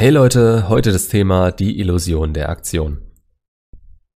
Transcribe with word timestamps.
Hey 0.00 0.10
Leute, 0.10 0.68
heute 0.68 0.92
das 0.92 1.08
Thema 1.08 1.50
die 1.50 1.80
Illusion 1.80 2.32
der 2.32 2.50
Aktion. 2.50 3.02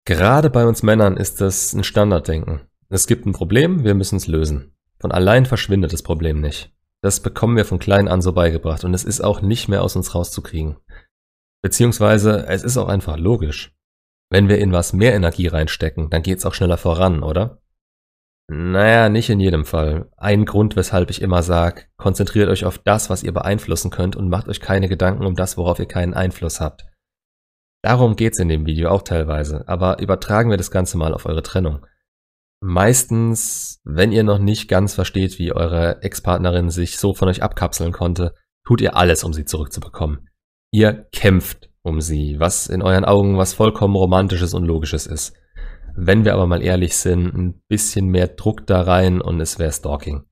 Gerade 0.04 0.48
bei 0.48 0.64
uns 0.64 0.84
Männern 0.84 1.16
ist 1.16 1.40
das 1.40 1.72
ein 1.72 1.82
Standarddenken. 1.82 2.60
Es 2.88 3.08
gibt 3.08 3.26
ein 3.26 3.32
Problem, 3.32 3.82
wir 3.82 3.94
müssen 3.94 4.14
es 4.14 4.28
lösen. 4.28 4.76
Von 5.00 5.10
allein 5.10 5.44
verschwindet 5.44 5.92
das 5.92 6.04
Problem 6.04 6.40
nicht. 6.40 6.72
Das 7.00 7.18
bekommen 7.18 7.56
wir 7.56 7.64
von 7.64 7.80
klein 7.80 8.06
an 8.06 8.22
so 8.22 8.32
beigebracht 8.32 8.84
und 8.84 8.94
es 8.94 9.02
ist 9.02 9.22
auch 9.22 9.42
nicht 9.42 9.66
mehr 9.66 9.82
aus 9.82 9.96
uns 9.96 10.14
rauszukriegen. 10.14 10.76
Beziehungsweise 11.62 12.46
es 12.46 12.62
ist 12.62 12.76
auch 12.76 12.86
einfach 12.86 13.18
logisch. 13.18 13.74
Wenn 14.30 14.48
wir 14.48 14.58
in 14.58 14.70
was 14.70 14.92
mehr 14.92 15.14
Energie 15.14 15.48
reinstecken, 15.48 16.10
dann 16.10 16.22
geht's 16.22 16.46
auch 16.46 16.54
schneller 16.54 16.78
voran, 16.78 17.24
oder? 17.24 17.60
Naja, 18.48 19.08
nicht 19.08 19.30
in 19.30 19.40
jedem 19.40 19.64
Fall. 19.64 20.10
Ein 20.16 20.44
Grund, 20.44 20.76
weshalb 20.76 21.10
ich 21.10 21.22
immer 21.22 21.42
sage, 21.42 21.84
konzentriert 21.96 22.48
euch 22.48 22.64
auf 22.64 22.78
das, 22.78 23.08
was 23.08 23.22
ihr 23.22 23.32
beeinflussen 23.32 23.90
könnt 23.90 24.16
und 24.16 24.28
macht 24.28 24.48
euch 24.48 24.60
keine 24.60 24.88
Gedanken 24.88 25.24
um 25.24 25.36
das, 25.36 25.56
worauf 25.56 25.78
ihr 25.78 25.86
keinen 25.86 26.14
Einfluss 26.14 26.60
habt. 26.60 26.84
Darum 27.82 28.14
geht's 28.14 28.38
in 28.38 28.48
dem 28.48 28.66
Video 28.66 28.90
auch 28.90 29.02
teilweise, 29.02 29.66
aber 29.68 30.00
übertragen 30.00 30.50
wir 30.50 30.56
das 30.56 30.70
Ganze 30.70 30.98
mal 30.98 31.14
auf 31.14 31.26
eure 31.26 31.42
Trennung. 31.42 31.84
Meistens, 32.60 33.80
wenn 33.84 34.12
ihr 34.12 34.22
noch 34.22 34.38
nicht 34.38 34.68
ganz 34.68 34.94
versteht, 34.94 35.38
wie 35.40 35.52
eure 35.52 36.00
Ex-Partnerin 36.02 36.70
sich 36.70 36.96
so 36.96 37.12
von 37.12 37.28
euch 37.28 37.42
abkapseln 37.42 37.90
konnte, 37.90 38.34
tut 38.64 38.80
ihr 38.80 38.96
alles, 38.96 39.24
um 39.24 39.32
sie 39.32 39.44
zurückzubekommen. 39.44 40.28
Ihr 40.70 41.08
kämpft 41.12 41.70
um 41.82 42.00
sie, 42.00 42.38
was 42.38 42.68
in 42.68 42.82
euren 42.82 43.04
Augen 43.04 43.36
was 43.36 43.54
vollkommen 43.54 43.96
romantisches 43.96 44.54
und 44.54 44.64
logisches 44.64 45.06
ist. 45.06 45.34
Wenn 45.94 46.24
wir 46.24 46.34
aber 46.34 46.46
mal 46.46 46.62
ehrlich 46.62 46.96
sind, 46.96 47.34
ein 47.34 47.62
bisschen 47.68 48.08
mehr 48.08 48.28
Druck 48.28 48.66
da 48.66 48.82
rein 48.82 49.20
und 49.20 49.40
es 49.40 49.58
wäre 49.58 49.72
Stalking. 49.72 50.24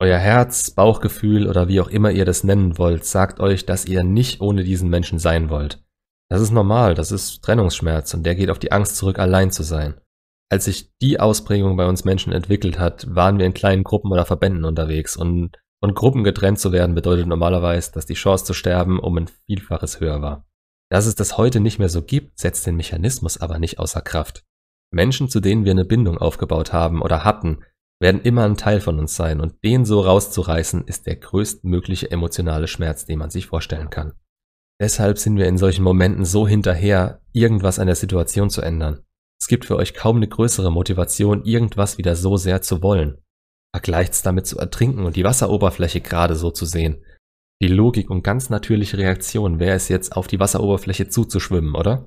Euer 0.00 0.18
Herz, 0.18 0.70
Bauchgefühl 0.70 1.48
oder 1.48 1.68
wie 1.68 1.80
auch 1.80 1.88
immer 1.88 2.10
ihr 2.10 2.24
das 2.24 2.44
nennen 2.44 2.78
wollt, 2.78 3.04
sagt 3.04 3.40
euch, 3.40 3.66
dass 3.66 3.86
ihr 3.86 4.04
nicht 4.04 4.40
ohne 4.40 4.64
diesen 4.64 4.90
Menschen 4.90 5.18
sein 5.18 5.50
wollt. 5.50 5.82
Das 6.28 6.40
ist 6.40 6.50
normal, 6.50 6.94
das 6.94 7.12
ist 7.12 7.42
Trennungsschmerz 7.42 8.14
und 8.14 8.24
der 8.24 8.34
geht 8.34 8.50
auf 8.50 8.58
die 8.58 8.72
Angst 8.72 8.96
zurück, 8.96 9.18
allein 9.18 9.50
zu 9.50 9.62
sein. 9.62 10.00
Als 10.50 10.66
sich 10.66 10.92
die 11.00 11.20
Ausprägung 11.20 11.76
bei 11.76 11.86
uns 11.86 12.04
Menschen 12.04 12.32
entwickelt 12.32 12.78
hat, 12.78 13.06
waren 13.14 13.38
wir 13.38 13.46
in 13.46 13.54
kleinen 13.54 13.84
Gruppen 13.84 14.12
oder 14.12 14.24
Verbänden 14.24 14.64
unterwegs 14.64 15.16
und 15.16 15.56
von 15.80 15.94
Gruppen 15.94 16.24
getrennt 16.24 16.58
zu 16.58 16.72
werden 16.72 16.94
bedeutet 16.94 17.26
normalerweise, 17.26 17.92
dass 17.92 18.06
die 18.06 18.14
Chance 18.14 18.44
zu 18.44 18.54
sterben 18.54 18.98
um 18.98 19.18
ein 19.18 19.28
Vielfaches 19.46 20.00
höher 20.00 20.22
war. 20.22 20.46
Dass 20.90 21.06
es 21.06 21.14
das 21.14 21.36
heute 21.36 21.60
nicht 21.60 21.78
mehr 21.78 21.88
so 21.88 22.02
gibt, 22.02 22.38
setzt 22.38 22.66
den 22.66 22.76
Mechanismus 22.76 23.40
aber 23.40 23.58
nicht 23.58 23.78
außer 23.78 24.00
Kraft. 24.00 24.44
Menschen, 24.90 25.28
zu 25.28 25.40
denen 25.40 25.64
wir 25.64 25.72
eine 25.72 25.84
Bindung 25.84 26.18
aufgebaut 26.18 26.72
haben 26.72 27.02
oder 27.02 27.24
hatten, 27.24 27.64
werden 28.00 28.20
immer 28.22 28.44
ein 28.44 28.56
Teil 28.56 28.80
von 28.80 28.98
uns 28.98 29.16
sein 29.16 29.40
und 29.40 29.62
den 29.64 29.84
so 29.84 30.00
rauszureißen, 30.00 30.84
ist 30.86 31.06
der 31.06 31.16
größtmögliche 31.16 32.10
emotionale 32.10 32.66
Schmerz, 32.66 33.06
den 33.06 33.18
man 33.18 33.30
sich 33.30 33.46
vorstellen 33.46 33.90
kann. 33.90 34.12
Deshalb 34.80 35.18
sind 35.18 35.36
wir 35.36 35.46
in 35.46 35.58
solchen 35.58 35.84
Momenten 35.84 36.24
so 36.24 36.48
hinterher, 36.48 37.20
irgendwas 37.32 37.78
an 37.78 37.86
der 37.86 37.96
Situation 37.96 38.50
zu 38.50 38.60
ändern. 38.60 39.00
Es 39.40 39.46
gibt 39.46 39.64
für 39.64 39.76
euch 39.76 39.94
kaum 39.94 40.16
eine 40.16 40.28
größere 40.28 40.72
Motivation, 40.72 41.44
irgendwas 41.44 41.98
wieder 41.98 42.16
so 42.16 42.36
sehr 42.36 42.62
zu 42.62 42.82
wollen. 42.82 43.18
Vergleicht's 43.74 44.22
damit 44.22 44.46
zu 44.46 44.58
ertrinken 44.58 45.04
und 45.04 45.16
die 45.16 45.24
Wasseroberfläche 45.24 46.00
gerade 46.00 46.34
so 46.34 46.50
zu 46.50 46.64
sehen. 46.64 47.04
Die 47.62 47.68
Logik 47.68 48.10
und 48.10 48.22
ganz 48.22 48.50
natürliche 48.50 48.98
Reaktion 48.98 49.58
wäre 49.58 49.76
es 49.76 49.88
jetzt, 49.88 50.16
auf 50.16 50.26
die 50.26 50.40
Wasseroberfläche 50.40 51.08
zuzuschwimmen, 51.08 51.74
oder? 51.74 52.06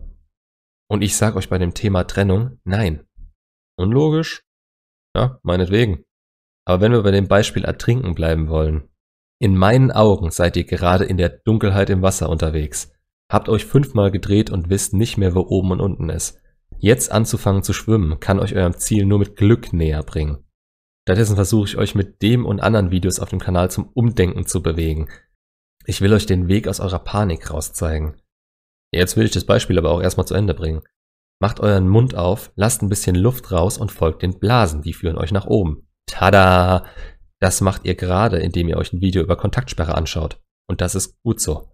Und 0.90 1.02
ich 1.02 1.16
sag 1.16 1.36
euch 1.36 1.50
bei 1.50 1.58
dem 1.58 1.74
Thema 1.74 2.06
Trennung, 2.06 2.60
nein. 2.64 3.06
Unlogisch? 3.78 4.44
Ja, 5.16 5.40
meinetwegen. 5.44 6.04
Aber 6.66 6.82
wenn 6.82 6.92
wir 6.92 7.04
bei 7.04 7.12
dem 7.12 7.28
Beispiel 7.28 7.64
Ertrinken 7.66 8.16
bleiben 8.16 8.50
wollen, 8.50 8.90
in 9.40 9.56
meinen 9.56 9.92
Augen 9.92 10.32
seid 10.32 10.58
ihr 10.58 10.64
gerade 10.64 11.06
in 11.06 11.18
der 11.18 11.30
Dunkelheit 11.30 11.90
im 11.90 12.02
Wasser 12.02 12.30
unterwegs, 12.30 12.92
habt 13.32 13.50
euch 13.50 13.66
fünfmal 13.66 14.12
gedreht 14.12 14.50
und 14.50 14.70
wisst 14.70 14.94
nicht 14.94 15.18
mehr, 15.18 15.36
wo 15.36 15.42
oben 15.42 15.72
und 15.72 15.82
unten 15.82 16.10
ist. 16.10 16.40
Jetzt 16.80 17.12
anzufangen 17.12 17.64
zu 17.64 17.74
schwimmen, 17.74 18.20
kann 18.20 18.40
euch 18.40 18.56
eurem 18.56 18.78
Ziel 18.78 19.06
nur 19.06 19.20
mit 19.20 19.36
Glück 19.36 19.74
näher 19.74 20.04
bringen. 20.04 20.44
Stattdessen 21.08 21.36
versuche 21.36 21.68
ich 21.68 21.78
euch 21.78 21.96
mit 21.96 22.22
dem 22.22 22.46
und 22.46 22.60
anderen 22.60 22.92
Videos 22.92 23.20
auf 23.20 23.30
dem 23.30 23.40
Kanal 23.40 23.72
zum 23.72 23.90
Umdenken 23.94 24.46
zu 24.46 24.62
bewegen. 24.62 25.08
Ich 25.86 26.02
will 26.02 26.14
euch 26.14 26.26
den 26.26 26.48
Weg 26.48 26.68
aus 26.68 26.80
eurer 26.80 27.00
Panik 27.00 27.50
rauszeigen. 27.50 28.22
Jetzt 28.94 29.18
will 29.18 29.26
ich 29.26 29.32
das 29.32 29.46
Beispiel 29.46 29.78
aber 29.78 29.92
auch 29.92 30.02
erstmal 30.02 30.28
zu 30.28 30.34
Ende 30.34 30.54
bringen. 30.54 30.82
Macht 31.40 31.60
euren 31.60 31.88
Mund 31.88 32.16
auf, 32.16 32.52
lasst 32.56 32.82
ein 32.82 32.90
bisschen 32.90 33.16
Luft 33.16 33.52
raus 33.52 33.78
und 33.78 33.92
folgt 33.92 34.24
den 34.24 34.40
Blasen, 34.40 34.82
die 34.82 34.94
führen 34.94 35.18
euch 35.18 35.32
nach 35.32 35.46
oben. 35.46 35.88
Tada! 36.08 36.86
Das 37.40 37.62
macht 37.62 37.86
ihr 37.86 37.94
gerade, 37.96 38.38
indem 38.40 38.68
ihr 38.68 38.78
euch 38.78 38.94
ein 38.94 39.02
Video 39.02 39.22
über 39.22 39.36
Kontaktsperre 39.36 39.94
anschaut. 39.94 40.42
Und 40.68 40.82
das 40.82 40.96
ist 40.96 41.22
gut 41.22 41.40
so. 41.40 41.70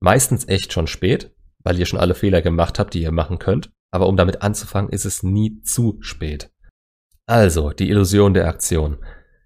Meistens 0.00 0.48
echt 0.48 0.72
schon 0.72 0.88
spät, 0.88 1.32
weil 1.62 1.78
ihr 1.78 1.86
schon 1.86 2.00
alle 2.00 2.14
Fehler 2.14 2.42
gemacht 2.42 2.78
habt, 2.78 2.94
die 2.94 3.02
ihr 3.02 3.12
machen 3.12 3.38
könnt. 3.38 3.70
Aber 3.92 4.08
um 4.08 4.16
damit 4.16 4.42
anzufangen, 4.42 4.90
ist 4.90 5.04
es 5.04 5.22
nie 5.22 5.62
zu 5.62 5.98
spät. 6.00 6.50
Also, 7.26 7.70
die 7.70 7.90
Illusion 7.90 8.34
der 8.34 8.48
Aktion. 8.48 8.98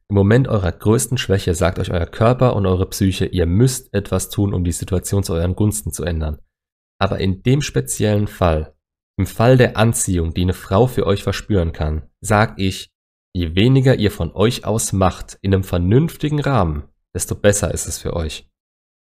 Im 0.08 0.16
Moment 0.16 0.48
eurer 0.48 0.72
größten 0.72 1.18
Schwäche 1.18 1.54
sagt 1.54 1.78
euch 1.78 1.90
euer 1.90 2.06
Körper 2.06 2.56
und 2.56 2.66
eure 2.66 2.88
Psyche, 2.88 3.26
ihr 3.26 3.46
müsst 3.46 3.92
etwas 3.92 4.30
tun, 4.30 4.54
um 4.54 4.64
die 4.64 4.72
Situation 4.72 5.22
zu 5.22 5.34
euren 5.34 5.54
Gunsten 5.54 5.92
zu 5.92 6.04
ändern. 6.04 6.38
Aber 7.04 7.20
in 7.20 7.42
dem 7.42 7.60
speziellen 7.60 8.26
Fall, 8.26 8.74
im 9.18 9.26
Fall 9.26 9.58
der 9.58 9.76
Anziehung, 9.76 10.32
die 10.32 10.40
eine 10.40 10.54
Frau 10.54 10.86
für 10.86 11.06
euch 11.06 11.22
verspüren 11.22 11.72
kann, 11.74 12.08
sag 12.22 12.58
ich, 12.58 12.88
je 13.34 13.54
weniger 13.54 13.96
ihr 13.96 14.10
von 14.10 14.32
euch 14.32 14.64
aus 14.64 14.94
macht 14.94 15.36
in 15.42 15.52
einem 15.52 15.64
vernünftigen 15.64 16.40
Rahmen, 16.40 16.84
desto 17.14 17.34
besser 17.34 17.74
ist 17.74 17.86
es 17.88 17.98
für 17.98 18.14
euch. 18.16 18.48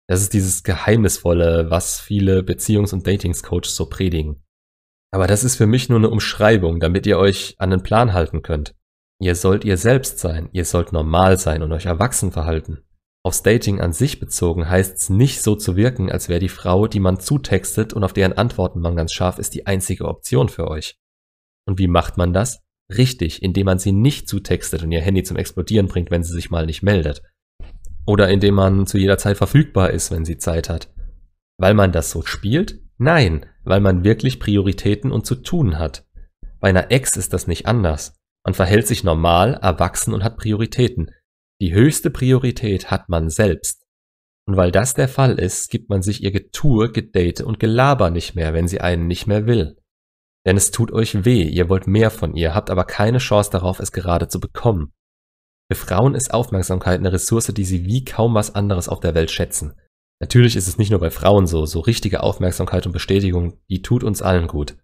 Das 0.08 0.22
ist 0.22 0.32
dieses 0.32 0.62
Geheimnisvolle, 0.62 1.69
was 1.69 2.00
viele 2.00 2.41
Beziehungs- 2.41 2.94
und 2.94 3.06
Datingscoaches 3.06 3.76
so 3.76 3.84
predigen. 3.84 4.42
Aber 5.12 5.26
das 5.26 5.44
ist 5.44 5.56
für 5.56 5.66
mich 5.66 5.91
nur 5.91 5.98
eine 5.98 6.08
Umschreibung, 6.08 6.81
damit 6.81 7.06
ihr 7.06 7.19
euch 7.19 7.56
an 7.58 7.69
den 7.69 7.82
Plan 7.82 8.14
halten 8.14 8.41
könnt. 8.41 8.75
Ihr 9.20 9.34
sollt 9.34 9.66
ihr 9.66 9.76
selbst 9.76 10.19
sein, 10.19 10.48
ihr 10.52 10.64
sollt 10.64 10.94
normal 10.94 11.36
sein 11.36 11.62
und 11.62 11.72
euch 11.72 11.84
erwachsen 11.84 12.32
verhalten. 12.32 12.86
Aufs 13.24 13.42
Dating 13.42 13.80
an 13.80 13.92
sich 13.92 14.18
bezogen 14.18 14.68
heißt 14.68 14.96
es 14.96 15.10
nicht 15.10 15.42
so 15.42 15.54
zu 15.54 15.76
wirken, 15.76 16.10
als 16.10 16.28
wäre 16.28 16.40
die 16.40 16.48
Frau, 16.48 16.88
die 16.88 16.98
man 16.98 17.20
zutextet 17.20 17.92
und 17.92 18.02
auf 18.02 18.12
deren 18.12 18.32
Antworten 18.32 18.80
man 18.80 18.96
ganz 18.96 19.12
scharf 19.12 19.38
ist, 19.38 19.54
die 19.54 19.66
einzige 19.66 20.06
Option 20.06 20.48
für 20.48 20.68
euch. 20.68 20.98
Und 21.64 21.78
wie 21.78 21.86
macht 21.86 22.16
man 22.16 22.32
das? 22.32 22.60
Richtig, 22.92 23.42
indem 23.42 23.66
man 23.66 23.78
sie 23.78 23.92
nicht 23.92 24.28
zutextet 24.28 24.82
und 24.82 24.90
ihr 24.90 25.00
Handy 25.00 25.22
zum 25.22 25.36
Explodieren 25.36 25.86
bringt, 25.86 26.10
wenn 26.10 26.24
sie 26.24 26.34
sich 26.34 26.50
mal 26.50 26.66
nicht 26.66 26.82
meldet. 26.82 27.22
Oder 28.06 28.28
indem 28.28 28.56
man 28.56 28.86
zu 28.86 28.98
jeder 28.98 29.18
Zeit 29.18 29.36
verfügbar 29.36 29.90
ist, 29.90 30.10
wenn 30.10 30.24
sie 30.24 30.38
Zeit 30.38 30.68
hat. 30.68 30.92
Weil 31.58 31.74
man 31.74 31.92
das 31.92 32.10
so 32.10 32.22
spielt? 32.22 32.80
Nein, 32.98 33.46
weil 33.62 33.80
man 33.80 34.02
wirklich 34.02 34.40
Prioritäten 34.40 35.12
und 35.12 35.26
zu 35.26 35.36
tun 35.36 35.78
hat. 35.78 36.04
Bei 36.58 36.70
einer 36.70 36.90
Ex 36.90 37.16
ist 37.16 37.32
das 37.32 37.46
nicht 37.46 37.66
anders. 37.66 38.14
Man 38.44 38.54
verhält 38.54 38.88
sich 38.88 39.04
normal, 39.04 39.54
erwachsen 39.62 40.12
und 40.12 40.24
hat 40.24 40.36
Prioritäten. 40.36 41.12
Die 41.62 41.72
höchste 41.72 42.10
Priorität 42.10 42.90
hat 42.90 43.08
man 43.08 43.30
selbst. 43.30 43.86
Und 44.48 44.56
weil 44.56 44.72
das 44.72 44.94
der 44.94 45.06
Fall 45.06 45.38
ist, 45.38 45.70
gibt 45.70 45.90
man 45.90 46.02
sich 46.02 46.20
ihr 46.20 46.32
Getue, 46.32 46.90
Gedate 46.90 47.46
und 47.46 47.60
Gelaber 47.60 48.10
nicht 48.10 48.34
mehr, 48.34 48.52
wenn 48.52 48.66
sie 48.66 48.80
einen 48.80 49.06
nicht 49.06 49.28
mehr 49.28 49.46
will. 49.46 49.76
Denn 50.44 50.56
es 50.56 50.72
tut 50.72 50.90
euch 50.90 51.24
weh, 51.24 51.44
ihr 51.44 51.68
wollt 51.68 51.86
mehr 51.86 52.10
von 52.10 52.34
ihr, 52.34 52.56
habt 52.56 52.68
aber 52.68 52.82
keine 52.82 53.18
Chance 53.18 53.52
darauf, 53.52 53.78
es 53.78 53.92
gerade 53.92 54.26
zu 54.26 54.40
bekommen. 54.40 54.92
Für 55.70 55.78
Frauen 55.78 56.16
ist 56.16 56.34
Aufmerksamkeit 56.34 56.98
eine 56.98 57.12
Ressource, 57.12 57.54
die 57.54 57.64
sie 57.64 57.84
wie 57.84 58.04
kaum 58.04 58.34
was 58.34 58.56
anderes 58.56 58.88
auf 58.88 58.98
der 58.98 59.14
Welt 59.14 59.30
schätzen. 59.30 59.74
Natürlich 60.20 60.56
ist 60.56 60.66
es 60.66 60.78
nicht 60.78 60.90
nur 60.90 60.98
bei 60.98 61.12
Frauen 61.12 61.46
so, 61.46 61.64
so 61.64 61.78
richtige 61.78 62.24
Aufmerksamkeit 62.24 62.86
und 62.86 62.92
Bestätigung, 62.92 63.60
die 63.70 63.82
tut 63.82 64.02
uns 64.02 64.20
allen 64.20 64.48
gut. 64.48 64.78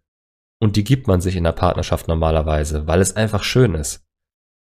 Und 0.63 0.77
die 0.77 0.85
gibt 0.85 1.09
man 1.09 1.21
sich 1.21 1.35
in 1.35 1.43
der 1.43 1.51
Partnerschaft 1.51 2.07
normalerweise, 2.07 2.87
weil 2.87 3.01
es 3.01 3.17
einfach 3.17 3.43
schön 3.43 3.75
ist. 3.75 4.08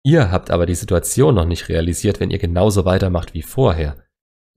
Ihr 0.05 0.31
habt 0.31 0.51
aber 0.51 0.67
die 0.67 0.75
Situation 0.75 1.33
noch 1.33 1.45
nicht 1.45 1.67
realisiert, 1.67 2.19
wenn 2.19 2.29
ihr 2.29 2.37
genauso 2.37 2.85
weitermacht 2.85 3.33
wie 3.33 3.41
vorher. 3.41 3.97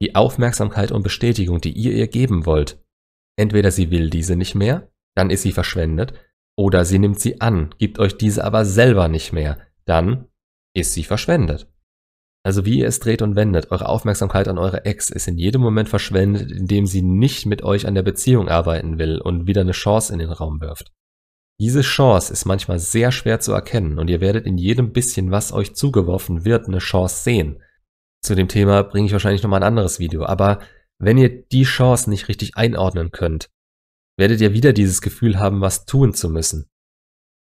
Die 0.02 0.14
Aufmerksamkeit 0.14 0.92
und 0.92 1.02
Bestätigung, 1.02 1.58
die 1.62 1.72
ihr 1.72 1.92
ihr 1.92 2.06
geben 2.06 2.44
wollt. 2.44 2.84
Entweder 3.36 3.70
sie 3.70 3.90
will 3.90 4.10
diese 4.10 4.36
nicht 4.36 4.54
mehr, 4.54 4.92
dann 5.16 5.30
ist 5.30 5.42
sie 5.42 5.52
verschwendet, 5.52 6.12
oder 6.54 6.84
sie 6.84 6.98
nimmt 6.98 7.18
sie 7.18 7.40
an, 7.40 7.74
gibt 7.78 7.98
euch 7.98 8.18
diese 8.18 8.44
aber 8.44 8.66
selber 8.66 9.08
nicht 9.08 9.32
mehr, 9.32 9.58
dann 9.86 10.26
ist 10.74 10.92
sie 10.92 11.04
verschwendet. 11.04 11.66
Also 12.44 12.66
wie 12.66 12.80
ihr 12.80 12.86
es 12.86 13.00
dreht 13.00 13.22
und 13.22 13.34
wendet, 13.34 13.70
eure 13.70 13.88
Aufmerksamkeit 13.88 14.48
an 14.48 14.58
eure 14.58 14.84
Ex 14.84 15.08
ist 15.08 15.28
in 15.28 15.38
jedem 15.38 15.62
Moment 15.62 15.88
verschwendet, 15.88 16.50
indem 16.50 16.84
sie 16.86 17.00
nicht 17.00 17.46
mit 17.46 17.62
euch 17.62 17.86
an 17.86 17.94
der 17.94 18.02
Beziehung 18.02 18.48
arbeiten 18.48 18.98
will 18.98 19.18
und 19.18 19.46
wieder 19.46 19.62
eine 19.62 19.72
Chance 19.72 20.12
in 20.12 20.18
den 20.18 20.30
Raum 20.30 20.60
wirft. 20.60 20.92
Diese 21.60 21.80
Chance 21.80 22.32
ist 22.32 22.44
manchmal 22.44 22.78
sehr 22.78 23.10
schwer 23.10 23.40
zu 23.40 23.52
erkennen 23.52 23.98
und 23.98 24.08
ihr 24.08 24.20
werdet 24.20 24.46
in 24.46 24.58
jedem 24.58 24.92
bisschen, 24.92 25.32
was 25.32 25.52
euch 25.52 25.74
zugeworfen 25.74 26.44
wird, 26.44 26.68
eine 26.68 26.78
Chance 26.78 27.24
sehen. 27.24 27.62
Zu 28.22 28.36
dem 28.36 28.48
Thema 28.48 28.82
bringe 28.84 29.06
ich 29.06 29.12
wahrscheinlich 29.12 29.42
nochmal 29.42 29.62
ein 29.62 29.68
anderes 29.68 29.98
Video, 29.98 30.24
aber 30.24 30.60
wenn 30.98 31.18
ihr 31.18 31.42
die 31.48 31.64
Chance 31.64 32.10
nicht 32.10 32.28
richtig 32.28 32.56
einordnen 32.56 33.10
könnt, 33.10 33.50
werdet 34.16 34.40
ihr 34.40 34.52
wieder 34.52 34.72
dieses 34.72 35.00
Gefühl 35.00 35.38
haben, 35.38 35.60
was 35.60 35.84
tun 35.84 36.14
zu 36.14 36.28
müssen. 36.28 36.68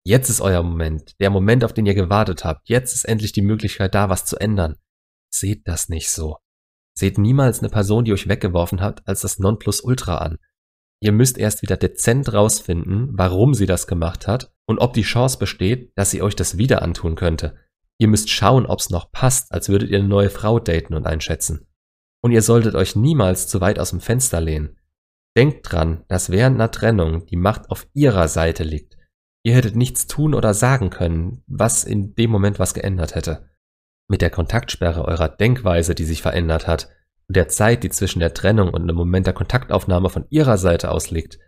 Jetzt 0.05 0.29
ist 0.29 0.41
euer 0.41 0.61
Moment, 0.61 1.19
der 1.19 1.29
Moment, 1.29 1.63
auf 1.63 1.73
den 1.73 1.85
ihr 1.85 1.95
gewartet 1.95 2.45
habt. 2.45 2.69
Jetzt 2.69 2.93
ist 2.93 3.05
endlich 3.05 3.31
die 3.31 3.41
Möglichkeit 3.41 3.95
da, 3.95 4.09
was 4.09 4.25
zu 4.25 4.37
ändern. 4.37 4.75
Seht 5.33 5.67
das 5.67 5.89
nicht 5.89 6.09
so. 6.09 6.37
Seht 6.97 7.17
niemals 7.17 7.59
eine 7.59 7.69
Person, 7.69 8.05
die 8.05 8.13
euch 8.13 8.27
weggeworfen 8.27 8.81
hat, 8.81 9.01
als 9.07 9.21
das 9.21 9.39
Nonplusultra 9.39 10.17
an. 10.19 10.37
Ihr 11.05 11.11
müsst 11.11 11.37
erst 11.37 11.61
wieder 11.61 11.77
dezent 11.77 12.33
rausfinden, 12.33 13.09
warum 13.11 13.53
sie 13.53 13.67
das 13.67 13.85
gemacht 13.85 14.25
hat 14.25 14.51
und 14.65 14.79
ob 14.79 14.93
die 14.93 15.03
Chance 15.03 15.37
besteht, 15.37 15.95
dass 15.95 16.09
sie 16.09 16.23
euch 16.23 16.35
das 16.35 16.57
wieder 16.57 16.81
antun 16.81 17.13
könnte. 17.13 17.57
Ihr 17.99 18.07
müsst 18.07 18.31
schauen, 18.31 18.65
ob's 18.65 18.89
noch 18.89 19.11
passt, 19.11 19.51
als 19.51 19.69
würdet 19.69 19.91
ihr 19.91 19.99
eine 19.99 20.07
neue 20.07 20.31
Frau 20.31 20.57
daten 20.57 20.95
und 20.95 21.05
einschätzen. 21.05 21.67
Und 22.23 22.31
ihr 22.31 22.41
solltet 22.41 22.73
euch 22.73 22.95
niemals 22.95 23.47
zu 23.47 23.61
weit 23.61 23.77
aus 23.77 23.91
dem 23.91 23.99
Fenster 23.99 24.41
lehnen. 24.41 24.79
Denkt 25.37 25.71
dran, 25.71 26.03
dass 26.07 26.31
während 26.31 26.55
einer 26.55 26.71
Trennung 26.71 27.27
die 27.27 27.37
Macht 27.37 27.69
auf 27.69 27.85
ihrer 27.93 28.27
Seite 28.27 28.63
liegt. 28.63 28.97
Ihr 29.43 29.53
hättet 29.53 29.75
nichts 29.75 30.07
tun 30.07 30.33
oder 30.33 30.55
sagen 30.55 30.89
können, 30.89 31.43
was 31.45 31.83
in 31.83 32.15
dem 32.15 32.31
Moment 32.31 32.57
was 32.57 32.73
geändert 32.73 33.13
hätte. 33.13 33.47
Mit 34.07 34.23
der 34.23 34.31
Kontaktsperre 34.31 35.05
eurer 35.05 35.29
Denkweise, 35.29 35.93
die 35.93 36.05
sich 36.05 36.23
verändert 36.23 36.65
hat, 36.65 36.89
und 37.27 37.35
der 37.35 37.47
Zeit, 37.47 37.83
die 37.83 37.89
zwischen 37.89 38.19
der 38.19 38.33
Trennung 38.33 38.69
und 38.73 38.87
dem 38.87 38.95
Moment 38.95 39.27
der 39.27 39.33
Kontaktaufnahme 39.33 40.09
von 40.09 40.25
ihrer 40.29 40.57
Seite 40.57 40.91
aus 40.91 41.11
liegt, 41.11 41.39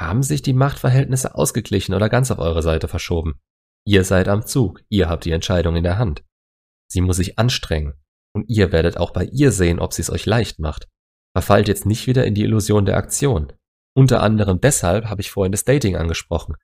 haben 0.00 0.22
sich 0.22 0.42
die 0.42 0.52
Machtverhältnisse 0.52 1.34
ausgeglichen 1.34 1.94
oder 1.94 2.08
ganz 2.08 2.30
auf 2.30 2.38
eure 2.38 2.62
Seite 2.62 2.88
verschoben. 2.88 3.40
Ihr 3.84 4.04
seid 4.04 4.28
am 4.28 4.46
Zug, 4.46 4.82
ihr 4.88 5.08
habt 5.08 5.24
die 5.24 5.32
Entscheidung 5.32 5.74
in 5.76 5.82
der 5.82 5.98
Hand. 5.98 6.24
Sie 6.88 7.00
muss 7.00 7.16
sich 7.16 7.38
anstrengen, 7.38 7.94
und 8.34 8.44
ihr 8.48 8.70
werdet 8.70 8.96
auch 8.96 9.12
bei 9.12 9.24
ihr 9.24 9.50
sehen, 9.50 9.80
ob 9.80 9.92
sie 9.92 10.02
es 10.02 10.10
euch 10.10 10.26
leicht 10.26 10.58
macht. 10.60 10.86
Verfallt 11.34 11.68
jetzt 11.68 11.86
nicht 11.86 12.06
wieder 12.06 12.24
in 12.24 12.34
die 12.34 12.44
Illusion 12.44 12.86
der 12.86 12.96
Aktion. 12.96 13.52
Unter 13.94 14.22
anderem 14.22 14.60
deshalb 14.60 15.06
habe 15.06 15.20
ich 15.20 15.30
vorhin 15.30 15.52
das 15.52 15.64
Dating 15.64 15.96
angesprochen. 15.96 16.54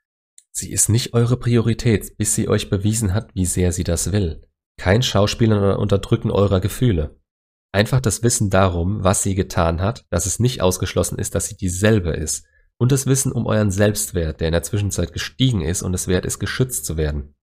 Sie 0.52 0.70
ist 0.70 0.88
nicht 0.88 1.14
eure 1.14 1.36
Priorität, 1.36 2.16
bis 2.16 2.34
sie 2.34 2.48
euch 2.48 2.70
bewiesen 2.70 3.12
hat, 3.12 3.34
wie 3.34 3.46
sehr 3.46 3.72
sie 3.72 3.84
das 3.84 4.12
will. 4.12 4.46
Kein 4.78 5.02
Schauspielern 5.02 5.58
oder 5.58 5.78
Unterdrücken 5.80 6.30
eurer 6.30 6.60
Gefühle. 6.60 7.20
Einfach 7.74 8.00
das 8.00 8.22
Wissen 8.22 8.50
darum, 8.50 9.02
was 9.02 9.24
sie 9.24 9.34
getan 9.34 9.80
hat, 9.80 10.06
dass 10.08 10.26
es 10.26 10.38
nicht 10.38 10.62
ausgeschlossen 10.62 11.18
ist, 11.18 11.34
dass 11.34 11.46
sie 11.46 11.56
dieselbe 11.56 12.10
ist. 12.10 12.46
Und 12.78 12.92
das 12.92 13.06
Wissen 13.06 13.32
um 13.32 13.46
euren 13.46 13.72
Selbstwert, 13.72 14.38
der 14.38 14.46
in 14.46 14.52
der 14.52 14.62
Zwischenzeit 14.62 15.12
gestiegen 15.12 15.60
ist 15.60 15.82
und 15.82 15.92
es 15.92 16.06
wert 16.06 16.24
ist, 16.24 16.38
geschützt 16.38 16.84
zu 16.84 16.96
werden. 16.96 17.34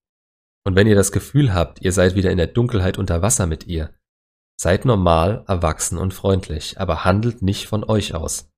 Und 0.63 0.77
wenn 0.77 0.87
ihr 0.87 0.95
das 0.95 1.11
Gefühl 1.11 1.53
habt, 1.53 1.81
ihr 1.81 1.91
seid 1.91 2.15
wieder 2.15 2.31
in 2.31 2.37
der 2.37 2.47
Dunkelheit 2.47 2.97
unter 2.97 3.21
Wasser 3.21 3.45
mit 3.45 3.67
ihr, 3.67 3.93
seid 4.57 4.85
normal, 4.85 5.43
erwachsen 5.49 5.97
und 5.97 6.13
freundlich, 6.13 6.79
aber 6.79 7.03
handelt 7.03 7.41
nicht 7.41 7.67
von 7.67 7.83
euch 7.83 8.15
aus. 8.15 8.49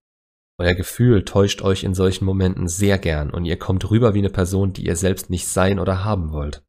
Euer 0.59 0.75
Gefühl 0.75 1.25
täuscht 1.25 1.63
euch 1.63 1.83
in 1.83 1.95
solchen 1.95 2.25
Momenten 2.25 2.67
sehr 2.67 2.99
gern 2.99 3.31
und 3.31 3.45
ihr 3.45 3.57
kommt 3.57 3.89
rüber 3.89 4.13
wie 4.13 4.19
eine 4.19 4.29
Person, 4.29 4.73
die 4.73 4.85
ihr 4.85 4.95
selbst 4.95 5.31
nicht 5.31 5.47
sein 5.47 5.79
oder 5.79 6.03
haben 6.03 6.33
wollt. 6.33 6.63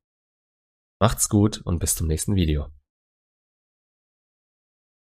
Macht's 0.99 1.29
gut 1.29 1.61
und 1.63 1.79
bis 1.79 1.95
zum 1.95 2.07
nächsten 2.07 2.37
Video. 2.37 2.69